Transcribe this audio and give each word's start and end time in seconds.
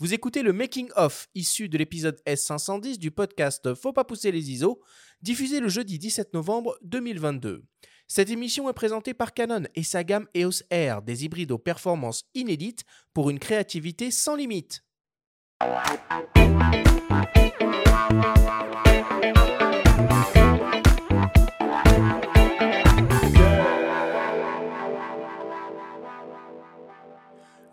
Vous 0.00 0.14
écoutez 0.14 0.42
le 0.42 0.54
Making 0.54 0.88
of 0.96 1.28
issu 1.34 1.68
de 1.68 1.76
l'épisode 1.76 2.18
S510 2.26 2.96
du 2.96 3.10
podcast 3.10 3.74
Faut 3.74 3.92
pas 3.92 4.02
pousser 4.02 4.32
les 4.32 4.50
ISO, 4.50 4.80
diffusé 5.20 5.60
le 5.60 5.68
jeudi 5.68 5.98
17 5.98 6.32
novembre 6.32 6.78
2022. 6.84 7.62
Cette 8.08 8.30
émission 8.30 8.70
est 8.70 8.72
présentée 8.72 9.12
par 9.12 9.34
Canon 9.34 9.64
et 9.74 9.82
sa 9.82 10.02
gamme 10.02 10.26
EOS 10.34 10.62
R, 10.72 11.02
des 11.02 11.26
hybrides 11.26 11.52
aux 11.52 11.58
performances 11.58 12.24
inédites 12.34 12.84
pour 13.12 13.28
une 13.28 13.38
créativité 13.38 14.10
sans 14.10 14.36
limite. 14.36 14.82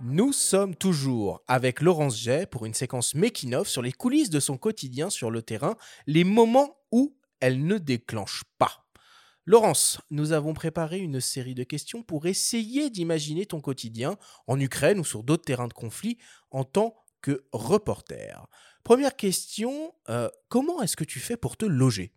Nous 0.02 0.32
sommes 0.32 0.76
toujours 0.76 1.42
avec 1.48 1.82
Laurence 1.82 2.20
Jay 2.20 2.46
pour 2.46 2.68
une 2.68 2.76
séquence 2.76 3.16
making 3.16 3.64
sur 3.64 3.82
les 3.82 3.92
coulisses 3.92 4.30
de 4.30 4.40
son 4.40 4.56
quotidien 4.56 5.10
sur 5.10 5.32
le 5.32 5.42
terrain, 5.42 5.76
les 6.06 6.24
moments 6.24 6.78
où 6.92 7.18
elle 7.40 7.66
ne 7.66 7.80
déclenche 7.80 8.44
pas. 8.60 8.86
Laurence, 9.46 10.00
nous 10.12 10.34
avons 10.34 10.54
préparé 10.54 11.00
une 11.00 11.20
série 11.20 11.56
de 11.56 11.64
questions 11.64 12.04
pour 12.04 12.28
essayer 12.28 12.92
d'imaginer 12.92 13.48
ton 13.48 13.60
quotidien 13.60 14.18
en 14.46 14.60
Ukraine 14.60 15.00
ou 15.00 15.06
sur 15.06 15.24
d'autres 15.24 15.46
terrains 15.46 15.68
de 15.68 15.74
conflit 15.74 16.20
en 16.52 16.64
tant 16.64 16.96
que 17.22 17.46
reporter. 17.52 18.46
Première 18.84 19.16
question, 19.16 19.96
euh, 20.10 20.30
comment 20.48 20.82
est-ce 20.84 20.96
que 20.96 21.06
tu 21.06 21.20
fais 21.20 21.38
pour 21.38 21.58
te 21.58 21.66
loger? 21.66 22.14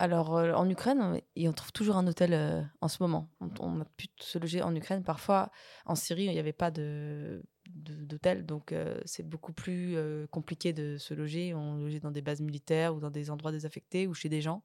Alors, 0.00 0.34
euh, 0.38 0.54
en 0.54 0.66
Ukraine, 0.70 1.20
on 1.36 1.52
trouve 1.52 1.72
toujours 1.72 1.98
un 1.98 2.06
hôtel 2.06 2.32
euh, 2.32 2.62
en 2.80 2.88
ce 2.88 3.02
moment. 3.02 3.30
On, 3.60 3.82
a 3.82 3.84
pu 3.84 4.06
se 4.18 4.38
loger 4.38 4.62
en 4.62 4.74
Ukraine. 4.74 5.04
Parfois, 5.04 5.50
en 5.84 5.94
Syrie, 5.94 6.24
il 6.24 6.32
n'y 6.32 6.38
avait 6.38 6.54
pas 6.54 6.70
de, 6.70 7.42
d'hôtel, 7.66 8.46
donc 8.46 8.72
euh, 8.72 8.98
c'est 9.04 9.28
beaucoup 9.28 9.52
plus 9.52 9.98
compliqué 10.30 10.72
de 10.72 10.96
se 10.96 11.12
loger. 11.12 11.52
On 11.52 11.74
logeait 11.76 12.00
dans 12.00 12.10
des 12.10 12.22
bases 12.22 12.40
militaires 12.40 12.94
ou 12.94 13.00
dans 13.00 13.10
des 13.10 13.30
endroits 13.30 13.52
désaffectés 13.52 14.06
ou 14.06 14.14
chez 14.14 14.30
des 14.30 14.40
gens. 14.40 14.64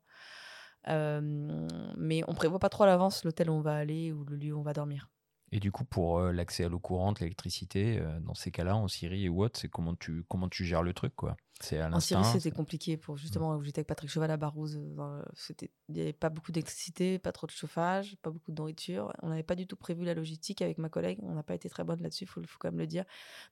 mais 0.88 2.24
on 2.30 2.34
prévoit 2.34 2.60
pas 2.60 2.70
trop 2.70 2.84
à 2.84 2.88
l'avance 2.88 3.26
l'hôtel 3.26 3.50
où 3.50 3.54
on 3.56 3.62
va 3.62 3.76
aller 3.76 4.14
ou 4.14 4.24
le 4.24 4.38
lieu 4.38 4.54
où 4.54 4.60
on 4.60 4.64
va 4.64 4.72
dormir. 4.72 5.10
Et 5.52 5.60
du 5.60 5.74
coup, 5.74 5.84
pour 5.84 6.22
l'accès 6.22 6.64
à 6.64 6.70
l'eau 6.70 6.80
courante, 6.80 7.20
l'électricité, 7.20 8.02
dans 8.22 8.36
ces 8.36 8.52
cas-là, 8.52 8.78
en 8.78 8.88
Syrie 8.88 9.26
et 9.26 9.30
autres, 9.30 9.60
c'est 9.60 9.70
comment 9.70 9.96
tu, 9.96 10.24
comment 10.30 10.48
tu 10.48 10.64
gères 10.64 10.82
le 10.82 10.94
truc, 10.94 11.14
quoi? 11.14 11.36
C'est 11.62 11.82
En 11.82 12.00
Syrie, 12.02 12.24
c'était 12.26 12.52
compliqué. 12.52 12.98
Pour 12.98 13.16
justement, 13.18 13.56
où 13.56 13.64
j'étais 13.64 13.80
avec 13.80 13.88
Patrick 13.88 14.10
Cheval 14.10 14.30
à 14.30 14.38
Barouze, 14.38 14.78
il 14.78 15.70
n'y 15.90 16.02
avait 16.02 16.12
pas 16.12 16.30
beaucoup 16.30 16.52
d'électricité, 16.52 17.18
pas 17.18 17.32
trop 17.32 17.48
de 17.48 17.52
chauffage, 17.52 18.18
pas 18.22 18.30
beaucoup 18.30 18.52
de 18.52 18.58
nourriture. 18.58 19.14
On 19.22 19.30
n'avait 19.30 19.44
pas 19.44 19.56
du 19.56 19.66
tout 19.66 19.78
prévu 19.78 20.04
la 20.04 20.14
logistique 20.14 20.62
avec 20.62 20.78
ma 20.78 20.90
collègue. 20.90 21.18
On 21.22 21.34
n'a 21.34 21.44
pas 21.44 21.56
été 21.56 21.70
très 21.70 21.86
bonne 21.86 22.02
là-dessus, 22.02 22.26
il 22.26 22.28
faut, 22.28 22.42
faut, 22.44 22.58
quand 22.60 22.70
même 22.70 22.80
le 22.80 22.88
dire. 22.88 23.06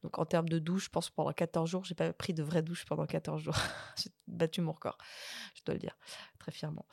Donc, 0.04 0.20
en 0.20 0.26
termes 0.26 0.50
de 0.50 0.60
douche, 0.60 0.86
je 0.86 0.90
pense 0.90 1.10
que 1.10 1.16
pendant 1.16 1.32
14 1.32 1.70
jours, 1.70 1.86
j'ai 1.86 1.96
pas 1.96 2.12
pris 2.12 2.34
de 2.34 2.44
vraie 2.44 2.62
douche 2.62 2.86
pendant 2.86 3.06
14 3.06 3.42
jours. 3.42 3.56
j'ai 3.98 4.10
battu 4.28 4.62
mon 4.62 4.74
record, 4.74 4.98
je 5.56 5.62
dois 5.64 5.76
le 5.76 5.80
dire, 5.80 5.96
très 6.40 6.52
fièrement. 6.52 6.86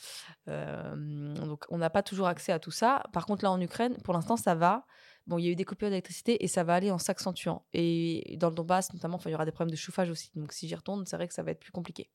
donc, 0.46 1.64
on 1.70 1.78
n'a 1.78 1.90
pas 1.90 2.04
toujours 2.04 2.28
accès 2.28 2.52
à 2.52 2.60
tout 2.60 2.70
ça. 2.70 3.02
Par 3.12 3.26
contre, 3.26 3.44
là, 3.44 3.50
en 3.50 3.60
Ukraine, 3.60 3.96
pour 4.04 4.14
l'instant, 4.14 4.36
ça 4.36 4.54
va. 4.54 4.86
Bon, 5.30 5.38
il 5.38 5.44
y 5.44 5.48
a 5.48 5.52
eu 5.52 5.54
des 5.54 5.64
coupures 5.64 5.90
d'électricité 5.90 6.42
et 6.42 6.48
ça 6.48 6.64
va 6.64 6.74
aller 6.74 6.90
en 6.90 6.98
s'accentuant. 6.98 7.64
Et 7.72 8.36
dans 8.40 8.48
le 8.48 8.54
Donbass, 8.56 8.92
notamment, 8.92 9.16
il 9.24 9.30
y 9.30 9.34
aura 9.36 9.44
des 9.44 9.52
problèmes 9.52 9.70
de 9.70 9.76
chauffage 9.76 10.10
aussi. 10.10 10.32
Donc, 10.34 10.52
si 10.52 10.66
j'y 10.66 10.74
retourne, 10.74 11.06
c'est 11.06 11.14
vrai 11.14 11.28
que 11.28 11.34
ça 11.34 11.44
va 11.44 11.52
être 11.52 11.60
plus 11.60 11.70
compliqué. 11.70 12.10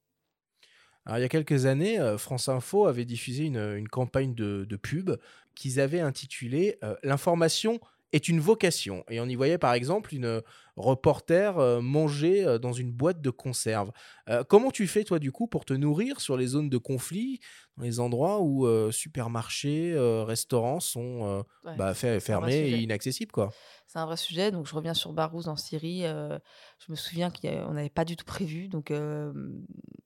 Il 1.08 1.20
y 1.20 1.24
a 1.24 1.28
quelques 1.30 1.64
années, 1.64 1.98
euh, 1.98 2.18
France 2.18 2.50
Info 2.50 2.86
avait 2.86 3.06
diffusé 3.06 3.46
une, 3.46 3.88
campagne 3.88 4.34
de, 4.34 4.76
pub 4.76 5.12
qu'ils 5.54 5.80
avaient 5.80 6.00
intitulée 6.00 6.78
euh, 6.84 6.94
L'information 7.02 7.80
est 8.12 8.28
une 8.28 8.40
vocation. 8.40 9.04
Et 9.08 9.20
on 9.20 9.26
y 9.26 9.34
voyait 9.34 9.58
par 9.58 9.74
exemple 9.74 10.14
une 10.14 10.42
reporter 10.76 11.58
euh, 11.58 11.80
manger 11.80 12.44
euh, 12.44 12.58
dans 12.58 12.72
une 12.72 12.92
boîte 12.92 13.20
de 13.22 13.30
conserve. 13.30 13.90
Euh, 14.28 14.44
comment 14.44 14.70
tu 14.70 14.86
fais 14.86 15.04
toi 15.04 15.18
du 15.18 15.32
coup 15.32 15.46
pour 15.46 15.64
te 15.64 15.72
nourrir 15.72 16.20
sur 16.20 16.36
les 16.36 16.48
zones 16.48 16.68
de 16.68 16.78
conflit, 16.78 17.40
dans 17.76 17.84
les 17.84 17.98
endroits 17.98 18.40
où 18.42 18.66
supermarchés, 18.90 19.94
restaurants 20.24 20.80
sont 20.80 21.44
bah, 21.64 21.92
fermés 21.94 22.56
et 22.56 22.78
inaccessibles 22.78 23.32
quoi? 23.32 23.50
C'est 23.86 23.98
un 23.98 24.06
vrai 24.06 24.16
sujet. 24.16 24.50
Donc 24.50 24.66
je 24.66 24.74
reviens 24.74 24.94
sur 24.94 25.12
Barouz 25.12 25.48
en 25.48 25.56
Syrie. 25.56 26.02
je 26.02 26.90
me 26.90 26.96
souviens 26.96 27.30
qu'on 27.30 27.74
n'avait 27.74 27.90
pas 27.90 28.06
du 28.06 28.16
tout 28.16 28.24
prévu. 28.24 28.68
Donc 28.68 28.90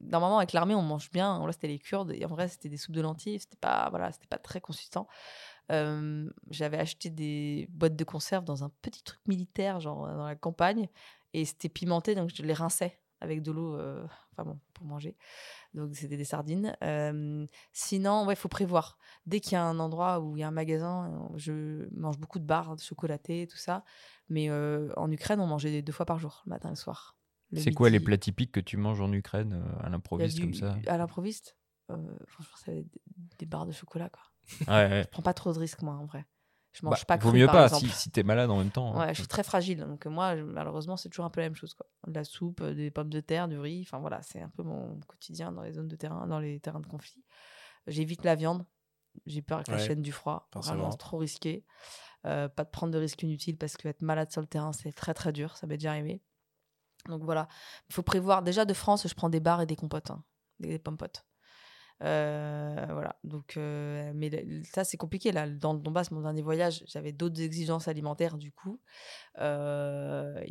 normalement 0.00 0.38
avec 0.38 0.52
l'armée 0.52 0.74
on 0.74 0.82
mange 0.82 1.10
bien. 1.12 1.44
Là 1.46 1.52
c'était 1.52 1.68
les 1.68 1.78
Kurdes 1.78 2.12
et 2.12 2.24
en 2.24 2.28
vrai 2.28 2.48
c'était 2.48 2.68
des 2.68 2.76
soupes 2.76 2.94
de 2.94 3.00
lentilles. 3.00 3.38
C'était 3.38 3.56
pas 3.56 3.88
voilà 3.90 4.10
c'était 4.10 4.26
pas 4.26 4.38
très 4.38 4.60
consistant 4.60 5.06
j'avais 6.50 6.78
acheté 6.78 7.10
des 7.10 7.68
boîtes 7.70 7.96
de 7.96 8.04
conserve 8.04 8.44
dans 8.44 8.64
un 8.64 8.70
petit 8.82 9.02
truc 9.02 9.20
militaire, 9.26 9.80
genre 9.80 10.06
dans 10.06 10.26
la 10.26 10.36
campagne, 10.36 10.88
et 11.32 11.44
c'était 11.44 11.68
pimenté, 11.68 12.14
donc 12.14 12.30
je 12.34 12.42
les 12.42 12.52
rinçais 12.52 13.00
avec 13.22 13.42
de 13.42 13.52
l'eau, 13.52 13.74
enfin 14.32 14.44
bon, 14.44 14.58
pour 14.72 14.86
manger. 14.86 15.16
Donc 15.74 15.94
c'était 15.94 16.16
des 16.16 16.24
sardines. 16.24 16.74
sinon, 17.72 18.26
ouais, 18.26 18.34
il 18.34 18.38
faut 18.38 18.48
prévoir. 18.48 18.98
Dès 19.26 19.40
qu'il 19.40 19.52
y 19.52 19.56
a 19.56 19.64
un 19.64 19.78
endroit 19.78 20.20
où 20.20 20.36
il 20.36 20.40
y 20.40 20.42
a 20.42 20.48
un 20.48 20.52
magasin, 20.52 21.28
je 21.36 21.86
mange 21.94 22.18
beaucoup 22.18 22.38
de 22.38 22.46
barres, 22.46 22.76
de 22.76 22.80
chocolaté, 22.80 23.46
tout 23.46 23.58
ça. 23.58 23.84
Mais 24.28 24.50
en 24.50 25.10
Ukraine, 25.10 25.40
on 25.40 25.46
mangeait 25.46 25.82
deux 25.82 25.92
fois 25.92 26.06
par 26.06 26.18
jour, 26.18 26.42
le 26.46 26.50
matin 26.50 26.68
et 26.68 26.72
le 26.72 26.76
soir. 26.76 27.16
C'est 27.54 27.72
quoi 27.72 27.90
les 27.90 28.00
plats 28.00 28.16
typiques 28.18 28.52
que 28.52 28.60
tu 28.60 28.76
manges 28.76 29.00
en 29.00 29.12
Ukraine 29.12 29.62
à 29.82 29.90
l'improviste 29.90 30.40
comme 30.40 30.54
ça? 30.54 30.76
À 30.86 30.96
l'improviste 30.96 31.56
Franchement, 32.26 32.56
c'est 32.64 32.86
des 33.38 33.46
barres 33.46 33.66
de 33.66 33.72
chocolat, 33.72 34.10
quoi. 34.10 34.22
Ouais, 34.68 35.02
Je 35.04 35.08
prends 35.08 35.22
pas 35.22 35.34
trop 35.34 35.52
de 35.52 35.58
risques, 35.58 35.82
moi, 35.82 35.94
en 35.94 36.06
vrai. 36.06 36.26
Je 36.72 36.84
mange 36.84 37.00
bah, 37.00 37.16
pas 37.16 37.24
Vaut 37.24 37.32
mieux 37.32 37.46
pas 37.46 37.68
si, 37.68 37.88
si 37.88 38.10
t'es 38.10 38.22
malade 38.22 38.48
en 38.50 38.58
même 38.58 38.70
temps. 38.70 38.94
Hein. 38.94 39.06
Ouais, 39.06 39.14
je 39.14 39.20
suis 39.20 39.28
très 39.28 39.42
fragile. 39.42 39.80
Donc, 39.80 40.06
moi, 40.06 40.36
malheureusement, 40.36 40.96
c'est 40.96 41.08
toujours 41.08 41.24
un 41.24 41.30
peu 41.30 41.40
la 41.40 41.46
même 41.46 41.56
chose. 41.56 41.74
Quoi. 41.74 41.86
De 42.06 42.14
la 42.14 42.24
soupe, 42.24 42.60
euh, 42.60 42.74
des 42.74 42.90
pommes 42.90 43.10
de 43.10 43.20
terre, 43.20 43.48
du 43.48 43.58
riz. 43.58 43.82
Enfin, 43.82 43.98
voilà, 43.98 44.22
c'est 44.22 44.40
un 44.40 44.50
peu 44.50 44.62
mon 44.62 45.00
quotidien 45.08 45.50
dans 45.50 45.62
les 45.62 45.72
zones 45.72 45.88
de 45.88 45.96
terrain, 45.96 46.26
dans 46.28 46.38
les 46.38 46.60
terrains 46.60 46.80
de 46.80 46.86
conflit. 46.86 47.24
J'évite 47.86 48.24
la 48.24 48.36
viande. 48.36 48.64
J'ai 49.26 49.42
peur 49.42 49.58
avec 49.58 49.68
la 49.68 49.78
chaîne 49.78 50.02
du 50.02 50.12
froid. 50.12 50.48
Vraiment, 50.54 50.92
c'est 50.92 50.98
trop 50.98 51.18
risqué. 51.18 51.64
Euh, 52.26 52.48
pas 52.48 52.64
de 52.64 52.70
prendre 52.70 52.92
de 52.92 52.98
risques 52.98 53.22
inutiles 53.22 53.56
parce 53.56 53.76
que 53.76 53.88
être 53.88 54.02
malade 54.02 54.30
sur 54.30 54.40
le 54.40 54.46
terrain, 54.46 54.72
c'est 54.72 54.92
très, 54.92 55.14
très 55.14 55.32
dur. 55.32 55.56
Ça 55.56 55.66
m'est 55.66 55.76
déjà 55.76 55.90
arrivé. 55.90 56.22
Donc, 57.08 57.24
voilà. 57.24 57.48
Il 57.88 57.94
faut 57.94 58.02
prévoir. 58.02 58.42
Déjà, 58.42 58.64
de 58.64 58.74
France, 58.74 59.08
je 59.08 59.14
prends 59.14 59.28
des 59.28 59.40
bars 59.40 59.60
et 59.60 59.66
des 59.66 59.76
compotes. 59.76 60.10
Hein. 60.10 60.22
Des, 60.60 60.78
pommes 60.78 60.98
potes. 60.98 61.24
Euh, 62.02 62.86
voilà. 62.90 63.16
Donc, 63.24 63.56
euh, 63.56 64.12
mais 64.14 64.30
ça, 64.64 64.84
c'est 64.84 64.96
compliqué. 64.96 65.32
Là, 65.32 65.48
dans 65.48 65.74
le 65.74 65.80
Donbass, 65.80 66.10
mon 66.10 66.22
dernier 66.22 66.42
voyage, 66.42 66.82
j'avais 66.86 67.12
d'autres 67.12 67.40
exigences 67.40 67.88
alimentaires. 67.88 68.38
Du 68.38 68.52
coup, 68.52 68.80
euh, 69.38 70.42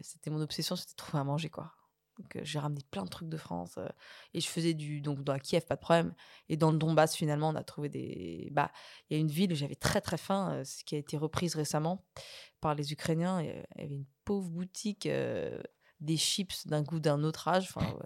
c'était 0.00 0.30
mon 0.30 0.40
obsession, 0.40 0.76
c'était 0.76 0.94
trouver 0.94 1.20
à 1.20 1.24
manger, 1.24 1.50
quoi. 1.50 1.72
Donc, 2.18 2.38
j'ai 2.42 2.58
ramené 2.58 2.82
plein 2.90 3.04
de 3.04 3.08
trucs 3.08 3.30
de 3.30 3.38
France 3.38 3.78
et 4.34 4.40
je 4.40 4.46
faisais 4.46 4.74
du 4.74 5.00
donc 5.00 5.24
dans 5.24 5.38
Kiev, 5.38 5.64
pas 5.64 5.76
de 5.76 5.80
problème. 5.80 6.14
Et 6.50 6.58
dans 6.58 6.70
le 6.70 6.76
Donbass, 6.76 7.16
finalement, 7.16 7.48
on 7.48 7.54
a 7.54 7.64
trouvé 7.64 7.88
des. 7.88 8.48
Bah, 8.52 8.70
il 9.08 9.14
y 9.14 9.16
a 9.16 9.20
une 9.20 9.30
ville 9.30 9.52
où 9.52 9.56
j'avais 9.56 9.76
très 9.76 10.02
très 10.02 10.18
faim, 10.18 10.62
ce 10.64 10.84
qui 10.84 10.94
a 10.94 10.98
été 10.98 11.16
reprise 11.16 11.54
récemment 11.54 12.04
par 12.60 12.74
les 12.74 12.92
Ukrainiens. 12.92 13.40
Il 13.40 13.46
y 13.78 13.84
avait 13.84 13.94
une 13.94 14.06
pauvre 14.24 14.50
boutique 14.50 15.08
des 16.00 16.16
chips 16.18 16.66
d'un 16.66 16.82
goût 16.82 17.00
d'un 17.00 17.24
autre 17.24 17.48
âge. 17.48 17.72
Enfin, 17.74 17.96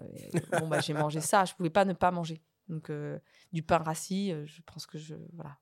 bon, 0.57 0.69
bah, 0.69 0.79
j'ai 0.79 0.93
mangé 0.93 1.19
ça. 1.19 1.43
Je 1.43 1.53
pouvais 1.53 1.69
pas 1.69 1.83
ne 1.83 1.93
pas 1.93 2.11
manger. 2.11 2.41
Donc, 2.69 2.89
euh, 2.89 3.19
du 3.53 3.63
pain 3.63 3.77
rassis, 3.77 4.31
euh, 4.31 4.45
je 4.45 4.61
pense 4.65 4.85
que 4.85 4.97
je. 4.97 5.15
Voilà. 5.33 5.57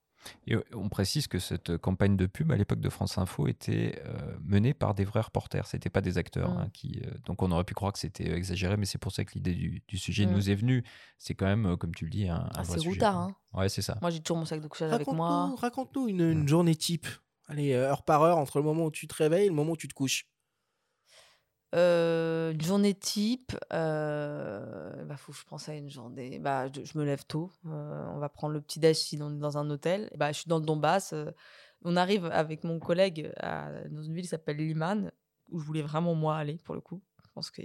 Et 0.48 0.56
on 0.74 0.90
précise 0.90 1.28
que 1.28 1.38
cette 1.38 1.78
campagne 1.78 2.18
de 2.18 2.26
pub 2.26 2.52
à 2.52 2.56
l'époque 2.56 2.80
de 2.80 2.90
France 2.90 3.20
Info 3.20 3.48
était 3.48 4.02
euh, 4.06 4.36
menée 4.44 4.74
par 4.74 4.96
des 4.96 5.04
vrais 5.04 5.22
reporters, 5.22 5.68
c'était 5.68 5.92
pas 5.92 6.02
des 6.02 6.18
acteurs. 6.18 6.50
Hein, 6.50 6.66
mmh. 6.66 6.72
qui, 6.72 7.02
donc 7.26 7.44
on 7.44 7.52
aurait 7.52 7.64
pu 7.64 7.76
croire 7.76 7.94
que 7.94 8.00
c'était 8.00 8.32
exagéré, 8.32 8.76
mais 8.76 8.86
c'est 8.86 8.98
pour 8.98 9.12
ça 9.12 9.24
que 9.24 9.34
l'idée 9.36 9.54
du, 9.54 9.98
sujet 10.00 10.26
mmh. 10.26 10.32
nous 10.32 10.50
est 10.50 10.56
venue. 10.56 10.84
C'est 11.20 11.36
quand 11.36 11.46
même, 11.46 11.78
comme 11.78 11.94
tu 11.94 12.06
le 12.06 12.10
dis, 12.10 12.28
un, 12.28 12.38
un 12.38 12.50
ah, 12.56 12.64
vrai 12.64 12.80
C'est 12.80 12.88
routard. 12.88 13.18
Hein. 13.18 13.36
Ouais, 13.54 13.70
c'est 13.70 13.84
ça. 13.84 14.00
Moi 14.02 14.10
j'ai 14.10 14.20
toujours 14.20 14.38
mon 14.38 14.46
sac 14.46 14.62
de 14.62 14.68
couchage 14.68 14.92
avec 14.92 15.06
moi. 15.08 15.54
Raconte-nous 15.58 16.08
une, 16.08 16.22
une, 16.22 16.44
mmh. 16.44 16.48
journée 16.48 16.76
type. 16.76 17.06
Allez, 17.48 17.74
heure 17.74 18.02
par 18.02 18.24
heure, 18.24 18.40
entre 18.40 18.58
le 18.58 18.64
moment 18.64 18.86
où 18.86 18.92
tu 18.92 19.08
te 19.08 19.14
réveilles 19.14 19.46
et 19.46 19.50
le 19.50 19.56
moment 19.56 19.74
où 19.74 19.78
tu 19.78 19.88
te 19.88 19.94
couches. 19.94 20.26
Euh, 21.76 22.15
une 22.56 22.62
journée 22.62 22.94
type, 22.94 23.52
euh, 23.74 25.04
bah, 25.04 25.18
faut 25.18 25.34
que 25.34 25.38
je 25.38 25.44
pense 25.44 25.68
à 25.68 25.76
une 25.76 25.90
journée. 25.90 26.40
Bah, 26.40 26.68
je, 26.72 26.98
me 26.98 27.04
lève 27.04 27.26
tôt. 27.26 27.52
Euh, 27.66 28.06
on 28.14 28.18
va 28.18 28.30
prendre 28.30 28.54
le 28.54 28.62
petit 28.62 28.80
déj 28.80 28.96
si 28.96 29.20
on 29.22 29.30
est 29.30 29.40
dans 29.40 29.58
un 29.58 29.70
hôtel. 29.70 30.10
Bah, 30.16 30.32
je 30.32 30.40
suis 30.40 30.48
dans 30.48 30.60
le 30.60 30.66
Donbass. 30.66 31.12
Euh, 31.12 31.32
on 31.84 31.98
arrive 31.98 32.26
avec 32.26 32.64
mon 32.64 32.80
collègue 32.80 33.32
à, 33.38 33.70
dans 33.90 34.02
une 34.02 34.14
ville 34.14 34.24
qui 34.24 34.30
s'appelle 34.30 34.58
Liman, 34.58 35.12
où 35.50 35.60
je 35.60 35.66
voulais 35.66 35.82
vraiment 35.82 36.16
moi 36.16 36.38
aller 36.38 36.58
pour 36.64 36.76
le 36.76 36.82
coup. 36.82 37.02
Je 37.26 37.30
pense 37.34 37.52
que 37.52 37.62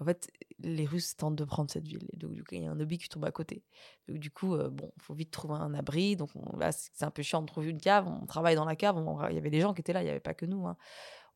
en 0.00 0.04
fait, 0.04 0.32
les 0.58 0.86
Russes 0.86 1.14
tentent 1.14 1.36
de 1.36 1.44
prendre 1.44 1.70
cette 1.70 1.86
ville. 1.86 2.08
Et 2.14 2.16
donc, 2.16 2.32
du 2.32 2.42
coup, 2.42 2.54
il 2.54 2.62
y 2.62 2.66
a 2.66 2.70
un 2.70 2.80
hobby 2.80 2.98
qui 2.98 3.08
tombe 3.08 3.24
à 3.24 3.30
côté. 3.30 3.62
Donc, 4.08 4.18
du 4.18 4.32
coup, 4.32 4.56
bon, 4.56 4.90
il 4.96 5.02
faut 5.02 5.14
vite 5.14 5.30
trouver 5.30 5.54
un 5.54 5.74
abri. 5.74 6.16
Donc, 6.16 6.30
là, 6.58 6.72
c'est 6.72 7.04
un 7.04 7.12
peu 7.12 7.22
chiant 7.22 7.42
de 7.42 7.46
trouver 7.46 7.68
une 7.68 7.80
cave. 7.80 8.08
On 8.08 8.26
travaille 8.26 8.56
dans 8.56 8.64
la 8.64 8.74
cave. 8.74 8.96
il 9.30 9.34
y 9.34 9.38
avait 9.38 9.50
des 9.50 9.60
gens 9.60 9.74
qui 9.74 9.80
étaient 9.80 9.92
là, 9.92 10.00
il 10.00 10.06
n'y 10.06 10.10
avait 10.10 10.18
pas 10.18 10.34
que 10.34 10.46
nous. 10.46 10.66
Hein 10.66 10.76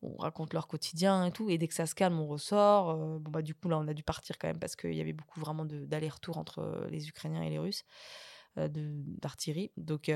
on 0.02 0.16
raconte 0.16 0.52
leur 0.52 0.69
quotidien 0.69 1.25
et 1.26 1.32
tout. 1.32 1.50
Et 1.50 1.58
dès 1.58 1.69
que 1.69 1.75
ça 1.75 1.87
se 1.87 1.94
calme, 1.94 2.19
on 2.20 2.26
ressort. 2.26 2.90
Euh, 2.90 3.19
bon, 3.19 3.31
bah, 3.31 3.43
du 3.43 3.54
coup, 3.54 3.69
là, 3.69 3.78
on 3.78 3.88
a 3.88 3.94
dû 3.94 4.02
partir 4.02 4.38
quand 4.38 4.48
même 4.48 4.58
parce 4.58 4.76
qu'il 4.76 4.94
y 4.94 5.00
avait 5.00 5.12
beaucoup 5.12 5.40
vraiment 5.40 5.64
d'aller-retour 5.64 6.38
entre 6.38 6.60
euh, 6.60 6.88
les 6.90 7.08
Ukrainiens 7.08 7.43
et 7.43 7.50
les 7.50 7.58
Russes 7.58 7.84
euh, 8.58 8.69
d'artillerie. 8.72 9.72
Donc, 9.76 10.08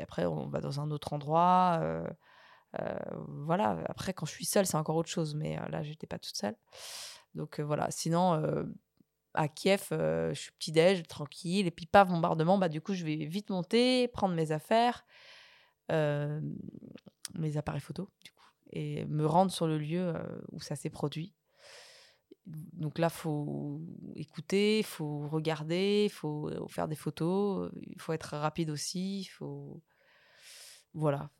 après, 0.00 0.26
on 0.26 0.48
va 0.48 0.60
dans 0.60 0.80
un 0.80 0.90
autre 0.90 1.12
endroit. 1.12 1.80
voilà, 3.28 3.82
après, 3.86 4.12
quand 4.12 4.26
je 4.26 4.32
suis 4.32 4.44
seule, 4.44 4.66
c'est 4.66 4.76
encore 4.76 4.96
autre 4.96 5.10
chose, 5.10 5.34
mais 5.34 5.56
là, 5.70 5.82
j'étais 5.82 6.06
pas 6.06 6.18
toute 6.18 6.36
seule. 6.36 6.56
Donc 7.34 7.60
voilà, 7.60 7.90
sinon, 7.90 8.66
à 9.34 9.48
Kiev, 9.48 9.88
je 9.90 10.34
suis 10.34 10.52
petit-déj, 10.52 11.04
tranquille, 11.04 11.66
et 11.66 11.70
puis 11.70 11.86
pas 11.86 12.04
bombardement, 12.04 12.58
bah, 12.58 12.68
du 12.68 12.80
coup, 12.80 12.94
je 12.94 13.04
vais 13.04 13.26
vite 13.26 13.50
monter, 13.50 14.08
prendre 14.08 14.34
mes 14.34 14.52
affaires, 14.52 15.06
mes 15.90 17.56
appareils 17.56 17.80
photo, 17.80 18.10
du 18.22 18.32
coup, 18.32 18.37
et 18.70 19.04
me 19.06 19.26
rendre 19.26 19.50
sur 19.50 19.66
le 19.66 19.78
lieu 19.78 20.12
où 20.52 20.60
ça 20.60 20.76
s'est 20.76 20.90
produit. 20.90 21.34
Donc 22.46 22.98
là, 22.98 23.10
faut 23.10 23.80
écouter, 24.16 24.78
il 24.78 24.84
faut 24.84 25.28
regarder, 25.28 26.04
il 26.06 26.12
faut 26.12 26.50
faire 26.68 26.88
des 26.88 26.96
photos, 26.96 27.70
il 27.82 28.00
faut 28.00 28.12
être 28.12 28.36
rapide 28.36 28.70
aussi, 28.70 29.20
il 29.20 29.26
faut 29.26 29.82
voilà. 30.94 31.30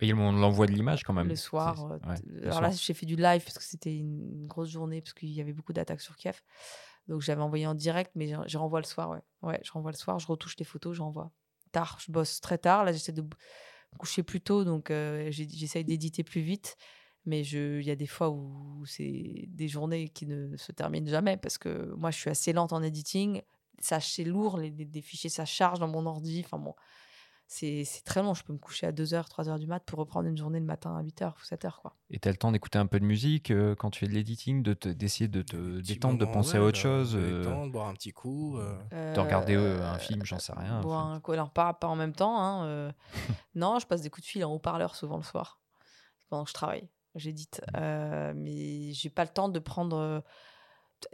Et 0.00 0.12
on 0.12 0.32
l'envoie 0.32 0.66
de 0.66 0.72
l'image 0.72 1.02
quand 1.02 1.12
même. 1.12 1.28
Le 1.28 1.36
soir. 1.36 1.98
alors 2.42 2.60
là, 2.60 2.70
j'ai 2.70 2.94
fait 2.94 3.06
du 3.06 3.16
live 3.16 3.42
parce 3.42 3.58
que 3.58 3.64
c'était 3.64 3.96
une 3.96 4.46
grosse 4.46 4.68
journée, 4.68 5.00
parce 5.00 5.14
qu'il 5.14 5.30
y 5.30 5.40
avait 5.40 5.52
beaucoup 5.52 5.72
d'attaques 5.72 6.00
sur 6.00 6.16
Kiev. 6.16 6.40
Donc 7.08 7.22
j'avais 7.22 7.42
envoyé 7.42 7.66
en 7.66 7.74
direct, 7.74 8.12
mais 8.14 8.28
je, 8.46 8.58
renvoie 8.58 8.80
le 8.80 8.86
soir, 8.86 9.10
ouais. 9.10 9.22
Ouais, 9.42 9.60
je 9.64 9.72
renvoie 9.72 9.90
le 9.90 9.96
soir, 9.96 10.18
je 10.18 10.26
retouche 10.26 10.56
les 10.58 10.64
photos, 10.64 10.96
j'envoie. 10.96 11.32
Tard, 11.72 11.98
je 12.04 12.12
bosse 12.12 12.40
très 12.40 12.58
tard. 12.58 12.84
Là, 12.84 12.92
j'essaie 12.92 13.12
de 13.12 13.24
coucher 13.98 14.22
plus 14.22 14.40
tôt, 14.40 14.64
donc 14.64 14.92
j'essaye 15.30 15.84
d'éditer 15.84 16.24
plus 16.24 16.40
vite. 16.40 16.76
Mais 17.26 17.42
il 17.42 17.82
y 17.82 17.90
a 17.90 17.96
des 17.96 18.06
fois 18.06 18.30
où 18.30 18.84
c'est 18.86 19.44
des 19.48 19.68
journées 19.68 20.08
qui 20.08 20.26
ne 20.26 20.56
se 20.56 20.72
terminent 20.72 21.08
jamais 21.08 21.36
parce 21.36 21.58
que 21.58 21.92
moi, 21.96 22.10
je 22.10 22.18
suis 22.18 22.30
assez 22.30 22.52
lente 22.52 22.72
en 22.72 22.82
editing. 22.82 23.42
Ça, 23.78 24.00
c'est 24.00 24.24
lourd, 24.24 24.58
les, 24.58 24.70
les, 24.70 25.02
fichiers, 25.02 25.30
ça 25.30 25.44
charge 25.44 25.80
dans 25.80 25.88
mon 25.88 26.06
ordi. 26.06 26.42
Enfin 26.44 26.58
bon, 26.58 26.74
c'est 27.52 28.04
très 28.04 28.22
long. 28.22 28.32
Je 28.32 28.44
peux 28.44 28.52
me 28.52 28.58
coucher 28.58 28.86
à 28.86 28.92
2h, 28.92 29.28
3h 29.28 29.58
du 29.58 29.66
mat 29.66 29.80
pour 29.84 29.98
reprendre 29.98 30.28
une 30.28 30.36
journée 30.36 30.60
le 30.60 30.64
matin 30.64 30.96
à 30.96 31.02
8h 31.02 31.30
ou 31.30 31.44
7h. 31.44 31.80
Quoi. 31.82 31.96
Et 32.10 32.20
tu 32.20 32.28
as 32.28 32.30
le 32.30 32.36
temps 32.36 32.52
d'écouter 32.52 32.78
un 32.78 32.86
peu 32.86 33.00
de 33.00 33.04
musique 33.04 33.50
euh, 33.50 33.74
quand 33.74 33.90
tu 33.90 34.00
fais 34.00 34.06
de 34.06 34.12
l'editing, 34.12 34.62
d'essayer 34.62 35.26
de, 35.26 35.42
te 35.42 35.80
détendre, 35.80 36.18
de 36.18 36.26
penser 36.26 36.58
à 36.58 36.62
autre 36.62 36.78
chose 36.78 37.16
euh... 37.16 37.42
de 37.42 37.70
boire 37.70 37.88
un 37.88 37.94
petit 37.94 38.12
coup. 38.12 38.56
Euh... 38.56 39.14
De 39.14 39.18
regarder 39.18 39.56
un 39.56 39.98
film, 39.98 40.24
j'en 40.24 40.38
sais 40.38 40.52
rien. 40.52 40.80
Boire 40.80 41.08
un 41.08 41.18
coup, 41.18 41.32
alors 41.32 41.50
pas, 41.50 41.72
pas 41.74 41.88
en 41.88 41.96
même 41.96 42.14
temps. 42.14 42.40
Hein, 42.40 42.66
euh. 42.66 42.92
non, 43.56 43.80
je 43.80 43.86
passe 43.86 44.02
des 44.02 44.10
coups 44.10 44.26
de 44.26 44.30
fil 44.30 44.44
en 44.44 44.52
haut-parleur 44.52 44.94
souvent 44.94 45.16
le 45.16 45.24
soir 45.24 45.58
pendant 46.28 46.44
que 46.44 46.50
je 46.50 46.54
travaille. 46.54 46.88
J'édite. 47.16 47.60
Mmh. 47.74 48.32
mais 48.36 48.92
j'ai 48.92 49.10
pas 49.10 49.24
le 49.24 49.30
temps 49.30 49.48
de 49.48 49.58
prendre 49.58 50.22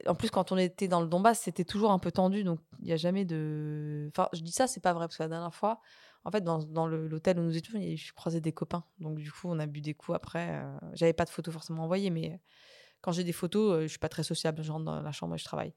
en 0.06 0.14
plus, 0.14 0.30
quand 0.30 0.52
on 0.52 0.56
était 0.56 0.88
dans 0.88 1.00
le 1.00 1.06
Donbass, 1.06 1.40
c'était 1.40 1.64
toujours 1.64 1.92
un 1.92 1.98
peu 1.98 2.10
tendu, 2.10 2.44
donc 2.44 2.58
il 2.80 2.86
n'y 2.86 2.92
a 2.92 2.96
jamais 2.96 3.24
de. 3.24 4.10
Enfin, 4.10 4.28
je 4.32 4.40
dis 4.40 4.52
ça, 4.52 4.66
c'est 4.66 4.80
pas 4.80 4.92
vrai, 4.92 5.06
parce 5.06 5.16
que 5.16 5.22
la 5.22 5.28
dernière 5.28 5.54
fois, 5.54 5.80
en 6.26 6.30
fait, 6.32 6.40
dans, 6.40 6.58
dans 6.58 6.88
l'hôtel 6.88 7.38
où 7.38 7.42
nous 7.42 7.56
étions, 7.56 7.80
je 7.80 8.12
croisé 8.12 8.40
des 8.40 8.50
copains. 8.50 8.82
Donc, 8.98 9.16
du 9.18 9.30
coup, 9.30 9.48
on 9.48 9.60
a 9.60 9.66
bu 9.66 9.80
des 9.80 9.94
coups 9.94 10.16
après. 10.16 10.60
Euh, 10.60 10.76
j'avais 10.92 11.12
pas 11.12 11.24
de 11.24 11.30
photos 11.30 11.54
forcément 11.54 11.84
envoyées, 11.84 12.10
mais 12.10 12.40
quand 13.00 13.12
j'ai 13.12 13.22
des 13.22 13.32
photos, 13.32 13.74
euh, 13.74 13.82
je 13.82 13.86
suis 13.86 14.00
pas 14.00 14.08
très 14.08 14.24
sociable. 14.24 14.60
Je 14.64 14.72
rentre 14.72 14.84
dans 14.84 15.00
la 15.00 15.12
chambre 15.12 15.36
et 15.36 15.38
je 15.38 15.44
travaille. 15.44 15.72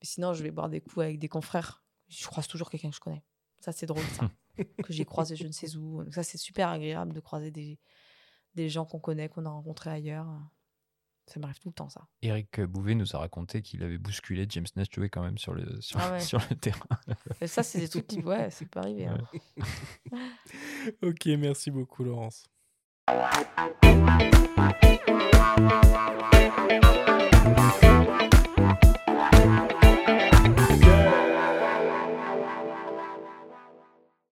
Mais 0.00 0.06
sinon, 0.06 0.32
je 0.32 0.44
vais 0.44 0.52
boire 0.52 0.68
des 0.68 0.80
coups 0.80 0.98
avec 0.98 1.18
des 1.18 1.28
confrères. 1.28 1.82
Je 2.06 2.24
croise 2.28 2.46
toujours 2.46 2.70
quelqu'un 2.70 2.90
que 2.90 2.94
je 2.94 3.00
connais. 3.00 3.24
Ça, 3.58 3.72
c'est 3.72 3.86
drôle, 3.86 4.04
ça. 4.16 4.30
que 4.84 4.92
j'ai 4.92 5.04
croisé 5.04 5.34
je 5.34 5.44
ne 5.48 5.52
sais 5.52 5.74
où. 5.74 6.08
ça, 6.12 6.22
c'est 6.22 6.38
super 6.38 6.68
agréable 6.68 7.12
de 7.12 7.18
croiser 7.18 7.50
des, 7.50 7.80
des 8.54 8.68
gens 8.68 8.84
qu'on 8.84 9.00
connaît, 9.00 9.28
qu'on 9.28 9.44
a 9.44 9.50
rencontrés 9.50 9.90
ailleurs. 9.90 10.28
Ça 11.26 11.38
m'arrive 11.38 11.58
tout 11.60 11.68
le 11.68 11.74
temps, 11.74 11.88
ça. 11.88 12.06
Eric 12.22 12.60
Bouvet 12.62 12.94
nous 12.94 13.14
a 13.14 13.18
raconté 13.18 13.62
qu'il 13.62 13.82
avait 13.82 13.98
bousculé 13.98 14.46
James 14.48 14.66
Nash 14.76 14.88
quand 15.12 15.22
même 15.22 15.38
sur 15.38 15.54
le, 15.54 15.80
sur, 15.80 16.00
ah 16.00 16.18
sur 16.20 16.40
le 16.50 16.56
terrain. 16.56 16.86
Et 17.40 17.46
ça, 17.46 17.62
c'est 17.62 17.78
des 17.78 17.88
trucs 17.88 18.06
qui. 18.06 18.20
Ouais, 18.20 18.50
ça 18.50 18.64
peut 18.64 18.80
arriver. 18.80 19.06
Hein. 19.06 19.18
ok, 21.02 21.26
merci 21.38 21.70
beaucoup, 21.70 22.04
Laurence. 22.04 22.46